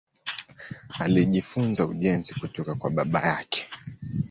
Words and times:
Alijifunza 0.99 1.85
ujenzi 1.85 2.33
kutoka 2.33 2.75
kwa 2.75 2.89
baba 2.89 3.21
yake. 3.27 3.67